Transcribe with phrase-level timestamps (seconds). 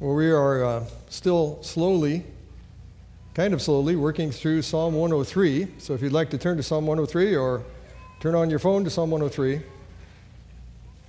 [0.00, 2.24] Well, we are uh, still slowly,
[3.34, 5.68] kind of slowly, working through Psalm 103.
[5.76, 7.62] So if you'd like to turn to Psalm 103 or
[8.18, 9.62] turn on your phone to Psalm 103, you're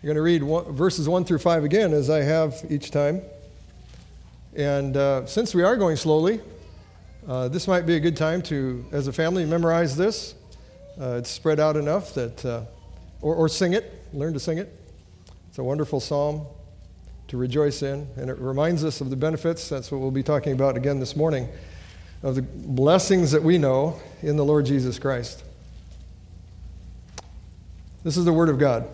[0.04, 3.22] going to read one, verses 1 through 5 again, as I have each time.
[4.58, 6.42] And uh, since we are going slowly,
[7.30, 10.36] uh, this might be a good time to, as a family, memorize this.
[11.00, 12.66] Uh, it's spread out enough that, uh,
[13.22, 14.78] or, or sing it, learn to sing it.
[15.48, 16.46] It's a wonderful psalm
[17.32, 18.06] to rejoice in.
[18.18, 21.16] And it reminds us of the benefits, that's what we'll be talking about again this
[21.16, 21.48] morning,
[22.24, 25.42] of the blessings that we know in the Lord Jesus Christ.
[28.04, 28.86] This is the Word of God.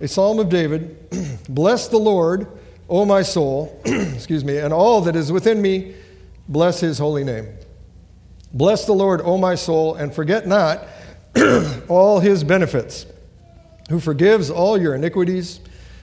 [0.00, 0.98] A psalm of David
[1.48, 2.48] Bless the Lord,
[2.88, 5.94] O my soul, excuse me, and all that is within me,
[6.48, 7.46] bless his holy name.
[8.52, 10.88] Bless the Lord, O my soul, and forget not
[11.88, 13.06] all his benefits,
[13.90, 15.60] who forgives all your iniquities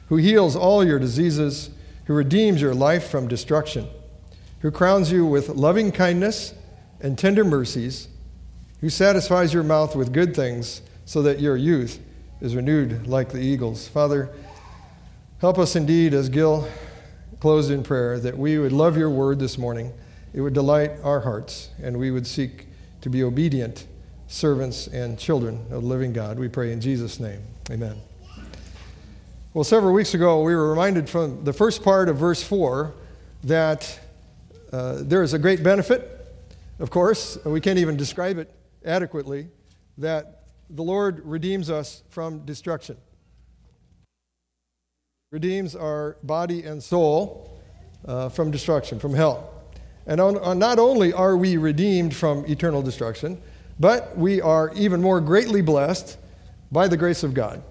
[0.09, 1.70] who heals all your diseases,
[2.05, 3.88] who redeems your life from destruction,
[4.59, 6.53] who crowns you with loving kindness
[7.00, 8.09] and tender mercies,
[8.81, 12.00] who satisfies your mouth with good things so that your youth
[12.42, 13.88] is renewed like the eagles.
[13.88, 14.30] Father,
[15.39, 16.67] help us indeed as Gil
[17.39, 19.94] closed in prayer that we would love your word this morning.
[20.33, 22.67] It would delight our hearts, and we would seek
[23.02, 23.86] to be obedient
[24.28, 26.38] servants and children of the living God.
[26.38, 27.42] We pray in Jesus' name.
[27.72, 28.08] Amen.
[29.52, 32.94] Well, several weeks ago, we were reminded from the first part of verse 4
[33.45, 34.00] that
[34.72, 36.31] uh, there is a great benefit,
[36.78, 38.53] of course, we can't even describe it
[38.86, 39.47] adequately,
[39.97, 42.95] that the Lord redeems us from destruction.
[45.31, 47.59] Redeems our body and soul
[48.05, 49.52] uh, from destruction, from hell.
[50.05, 53.42] And on, on not only are we redeemed from eternal destruction,
[53.80, 56.20] but we are even more greatly blessed
[56.72, 57.64] by the grace of God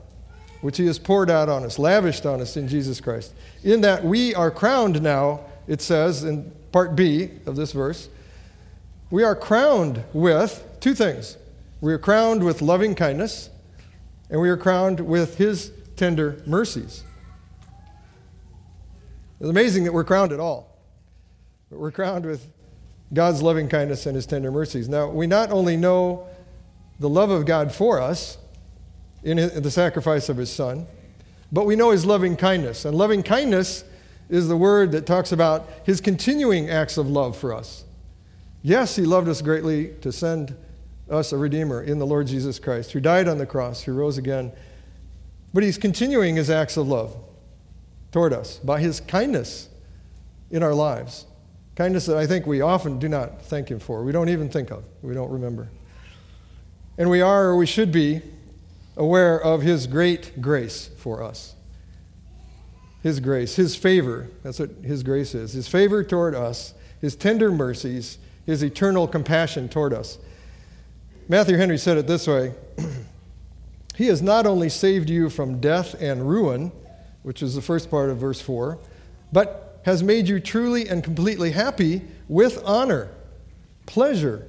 [0.61, 3.33] which He has poured out on us, lavished on us in Jesus Christ.
[3.63, 8.09] In that we are crowned now, it says in part B of this verse,
[9.11, 11.37] we are crowned with two things.
[11.81, 13.51] We are crowned with loving kindness,
[14.31, 17.05] and we are crowned with His tender mercies.
[19.41, 20.77] It's amazing that we're crowned at all,
[21.71, 22.47] but we're crowned with
[23.15, 24.89] God's loving kindness and His tender mercies.
[24.89, 26.27] Now, we not only know
[26.99, 28.37] the love of God for us,
[29.23, 30.87] in the sacrifice of his son.
[31.51, 32.85] But we know his loving kindness.
[32.85, 33.85] And loving kindness
[34.29, 37.85] is the word that talks about his continuing acts of love for us.
[38.63, 40.55] Yes, he loved us greatly to send
[41.11, 44.19] us a Redeemer in the Lord Jesus Christ, who died on the cross, who rose
[44.19, 44.53] again.
[45.55, 47.17] But he's continuing his acts of love
[48.13, 49.69] toward us by his kindness
[50.51, 51.25] in our lives.
[51.77, 54.03] Kindness that I think we often do not thank him for.
[54.03, 55.71] We don't even think of, we don't remember.
[56.99, 58.21] And we are, or we should be,
[58.99, 61.55] aware of His great grace for us.
[63.03, 65.53] His grace, His favor, that's what His grace is.
[65.53, 70.19] His favor toward us, His tender mercies, His eternal compassion toward us.
[71.29, 72.53] Matthew Henry said it this way
[73.97, 76.73] He has not only saved you from death and ruin,
[77.23, 78.79] which is the first part of verse 4,
[79.33, 83.11] but has made you truly and completely happy with honor,
[83.87, 84.47] pleasure,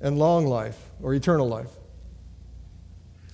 [0.00, 1.70] and long life or eternal life.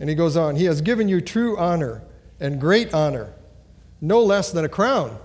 [0.00, 2.02] And he goes on, He has given you true honor
[2.40, 3.32] and great honor,
[4.00, 5.18] no less than a crown.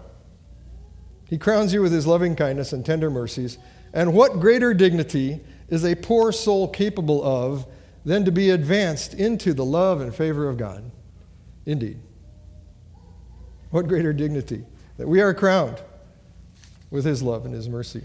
[1.28, 3.58] He crowns you with his loving kindness and tender mercies.
[3.94, 7.66] And what greater dignity is a poor soul capable of
[8.04, 10.92] than to be advanced into the love and favor of God?
[11.66, 12.00] Indeed.
[13.72, 14.64] What greater dignity
[14.98, 15.82] that we are crowned
[16.92, 18.04] with his love and his mercy.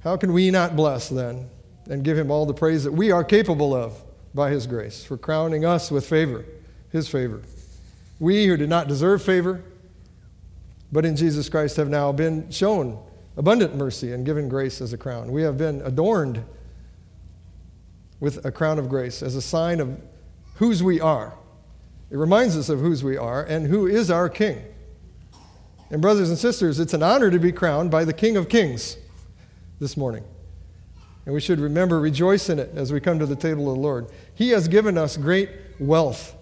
[0.00, 1.48] How can we not bless then
[1.88, 4.00] and give him all the praise that we are capable of?
[4.34, 6.44] By His grace, for crowning us with favor,
[6.90, 7.42] His favor.
[8.18, 9.62] We who did not deserve favor,
[10.92, 13.02] but in Jesus Christ have now been shown
[13.36, 15.32] abundant mercy and given grace as a crown.
[15.32, 16.44] We have been adorned
[18.18, 19.98] with a crown of grace as a sign of
[20.56, 21.34] whose we are.
[22.10, 24.62] It reminds us of whose we are and who is our King.
[25.90, 28.96] And, brothers and sisters, it's an honor to be crowned by the King of Kings
[29.80, 30.22] this morning.
[31.26, 33.82] And we should remember, rejoice in it as we come to the table of the
[33.82, 34.06] Lord.
[34.34, 36.34] He has given us great wealth,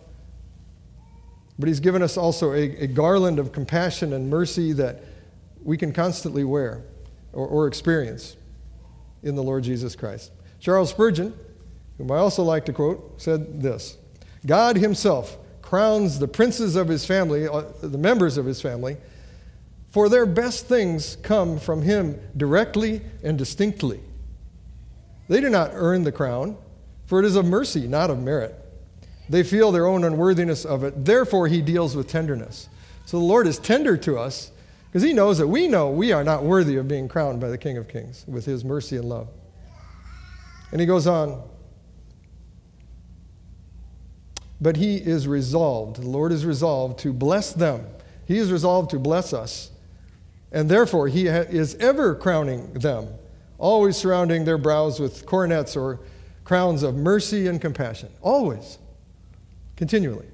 [1.58, 5.02] but He's given us also a, a garland of compassion and mercy that
[5.62, 6.82] we can constantly wear
[7.32, 8.36] or, or experience
[9.22, 10.30] in the Lord Jesus Christ.
[10.60, 11.34] Charles Spurgeon,
[11.98, 13.96] whom I also like to quote, said this
[14.46, 18.96] God Himself crowns the princes of His family, uh, the members of His family,
[19.90, 24.00] for their best things come from Him directly and distinctly.
[25.28, 26.56] They do not earn the crown,
[27.06, 28.54] for it is of mercy, not of merit.
[29.28, 31.04] They feel their own unworthiness of it.
[31.04, 32.68] Therefore, he deals with tenderness.
[33.04, 34.50] So the Lord is tender to us
[34.88, 37.58] Because he knows that we know we are not worthy of being crowned by the
[37.58, 39.28] King of Kings with his mercy and love.
[40.72, 41.42] And he goes on.
[44.60, 47.86] But he is resolved, the Lord is resolved to bless them.
[48.26, 49.70] He is resolved to bless us.
[50.50, 53.08] And therefore, he is ever crowning them,
[53.58, 56.00] always surrounding their brows with coronets or
[56.44, 58.08] crowns of mercy and compassion.
[58.22, 58.78] Always,
[59.76, 60.26] continually.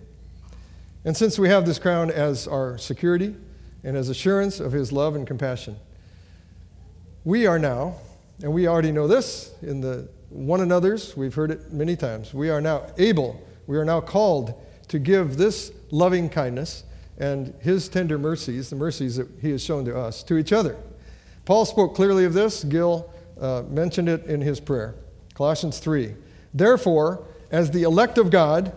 [1.05, 3.35] And since we have this crown as our security
[3.83, 5.77] and as assurance of his love and compassion,
[7.25, 7.97] we are now,
[8.43, 12.51] and we already know this in the one another's, we've heard it many times, we
[12.51, 14.55] are now able, we are now called
[14.89, 16.85] to give this loving kindness
[17.19, 20.77] and his tender mercies, the mercies that he has shown to us, to each other.
[21.45, 22.65] Paul spoke clearly of this.
[22.65, 23.11] Gil
[23.45, 24.95] uh, mentioned it in his prayer.
[25.35, 26.15] Colossians 3.
[26.53, 28.73] Therefore, as the elect of God,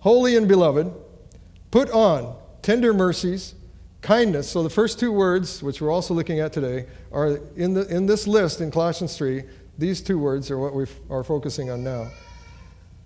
[0.00, 0.92] holy and beloved,
[1.76, 3.54] Put on tender mercies,
[4.00, 4.48] kindness.
[4.48, 8.06] So the first two words, which we're also looking at today, are in, the, in
[8.06, 9.42] this list in Colossians 3.
[9.76, 12.08] These two words are what we are focusing on now.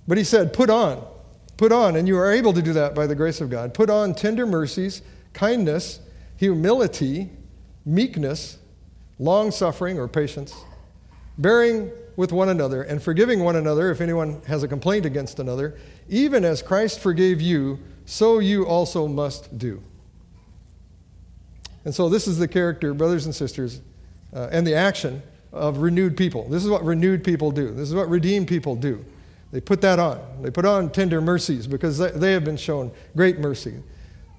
[0.06, 1.04] But he said, put on.
[1.56, 3.74] Put on, and you are able to do that by the grace of God.
[3.74, 5.02] Put on tender mercies,
[5.32, 5.98] kindness,
[6.36, 7.28] humility,
[7.84, 8.58] meekness,
[9.18, 10.54] long suffering or patience,
[11.40, 15.78] bearing with one another, and forgiving one another if anyone has a complaint against another,
[16.08, 19.82] even as Christ forgave you so you also must do.
[21.84, 23.80] And so, this is the character, brothers and sisters,
[24.34, 25.22] uh, and the action
[25.52, 26.46] of renewed people.
[26.48, 27.70] This is what renewed people do.
[27.70, 29.04] This is what redeemed people do.
[29.52, 30.20] They put that on.
[30.42, 33.74] They put on tender mercies because they have been shown great mercy.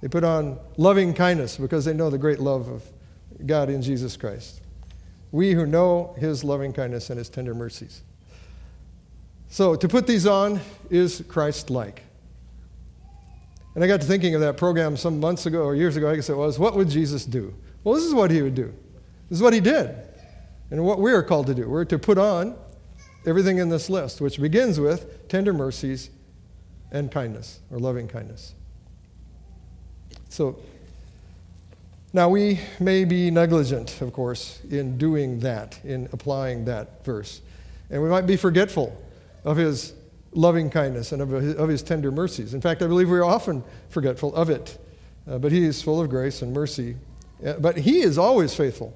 [0.01, 2.83] They put on loving kindness because they know the great love of
[3.45, 4.62] God in Jesus Christ.
[5.31, 8.01] We who know his loving kindness and his tender mercies.
[9.50, 12.04] So, to put these on is Christ like.
[13.75, 16.16] And I got to thinking of that program some months ago or years ago, I
[16.16, 16.60] guess it was.
[16.60, 17.54] What would Jesus do?
[17.83, 18.74] Well, this is what he would do.
[19.30, 19.95] This is what he did.
[20.72, 21.69] And what we are called to do.
[21.69, 22.56] We're to put on
[23.25, 26.10] everything in this list, which begins with tender mercies
[26.92, 28.54] and kindness, or loving kindness.
[30.30, 30.60] So,
[32.13, 37.41] now we may be negligent, of course, in doing that, in applying that verse.
[37.89, 38.95] And we might be forgetful
[39.43, 39.93] of his
[40.33, 42.53] loving kindness and of his, of his tender mercies.
[42.53, 44.77] In fact, I believe we are often forgetful of it.
[45.27, 46.95] Uh, but he is full of grace and mercy.
[47.45, 48.93] Uh, but he is always faithful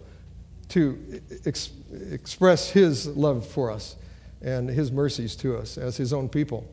[0.69, 1.71] to ex-
[2.11, 3.95] express his love for us
[4.41, 6.67] and his mercies to us as his own people.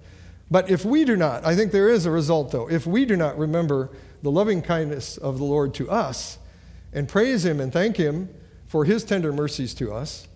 [0.50, 3.16] But if we do not, I think there is a result though, if we do
[3.16, 3.90] not remember
[4.22, 6.38] the loving kindness of the Lord to us
[6.92, 8.28] and praise him and thank him
[8.66, 10.28] for his tender mercies to us,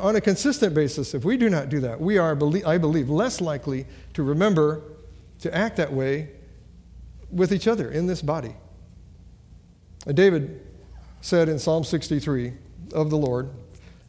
[0.00, 2.32] on a consistent basis, if we do not do that, we are,
[2.66, 4.82] I believe, less likely to remember
[5.40, 6.30] to act that way
[7.30, 8.54] with each other in this body.
[10.06, 10.62] David
[11.20, 12.54] said in Psalm 63
[12.94, 13.50] of the Lord,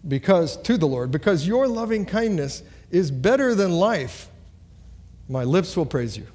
[0.08, 4.30] because to the Lord, because your loving kindness is better than life,
[5.28, 6.28] my lips will praise you.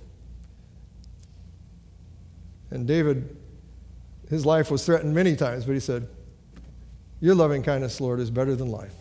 [2.70, 3.36] And David,
[4.28, 6.08] his life was threatened many times, but he said,
[7.20, 8.94] Your loving kindness, Lord, is better than life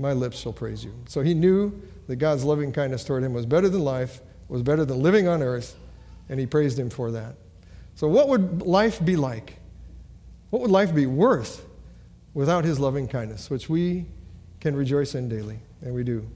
[0.00, 0.94] my lips shall praise you.
[1.06, 4.84] So he knew that God's loving kindness toward him was better than life, was better
[4.84, 5.76] than living on earth,
[6.28, 7.36] and he praised him for that.
[7.94, 9.56] So, what would life be like?
[10.48, 11.64] What would life be worth
[12.32, 14.06] without his loving kindness, which we
[14.58, 16.26] can rejoice in daily, and we do?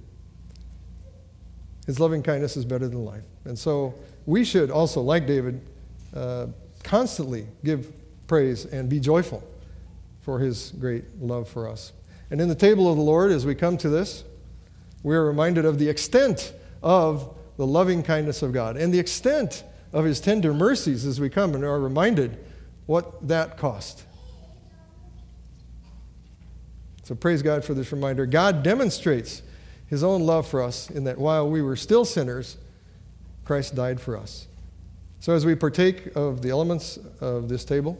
[1.86, 3.24] His loving kindness is better than life.
[3.44, 3.94] And so,
[4.26, 5.60] we should also, like David,
[6.14, 6.46] uh,
[6.82, 7.92] constantly give
[8.26, 9.42] praise and be joyful
[10.22, 11.92] for his great love for us.
[12.30, 14.24] And in the table of the Lord, as we come to this,
[15.02, 19.64] we are reminded of the extent of the loving kindness of God and the extent
[19.92, 22.38] of his tender mercies as we come and are reminded
[22.86, 24.04] what that cost.
[27.04, 28.24] So praise God for this reminder.
[28.24, 29.42] God demonstrates
[29.86, 32.56] his own love for us in that while we were still sinners,
[33.44, 34.46] Christ died for us.
[35.20, 37.98] So as we partake of the elements of this table,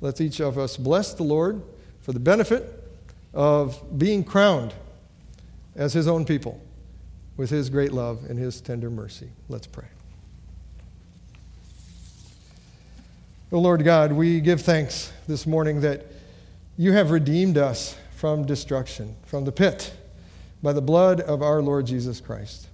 [0.00, 1.62] let's each of us bless the Lord
[2.00, 2.74] for the benefit
[3.34, 4.74] of being crowned
[5.74, 6.60] as his own people
[7.36, 9.30] with his great love and his tender mercy.
[9.48, 9.86] Let's pray.
[13.50, 16.06] Oh Lord God, we give thanks this morning that
[16.76, 19.92] you have redeemed us from destruction, from the pit,
[20.62, 22.68] by the blood of our Lord Jesus Christ.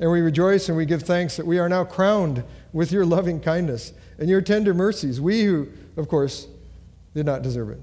[0.00, 3.40] And we rejoice and we give thanks that we are now crowned with your loving
[3.40, 6.46] kindness and your tender mercies, we who, of course,
[7.14, 7.80] did not deserve it.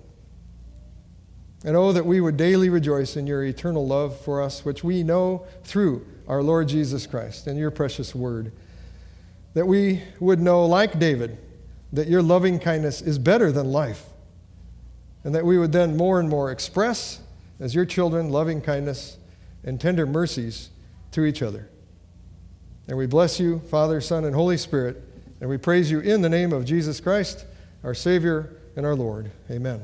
[1.63, 5.03] And oh, that we would daily rejoice in your eternal love for us, which we
[5.03, 8.51] know through our Lord Jesus Christ and your precious word.
[9.53, 11.37] That we would know, like David,
[11.93, 14.05] that your loving kindness is better than life,
[15.23, 17.19] and that we would then more and more express,
[17.59, 19.17] as your children, loving kindness
[19.63, 20.69] and tender mercies
[21.11, 21.69] to each other.
[22.87, 25.01] And we bless you, Father, Son, and Holy Spirit,
[25.39, 27.45] and we praise you in the name of Jesus Christ,
[27.83, 29.31] our Savior and our Lord.
[29.49, 29.81] Amen.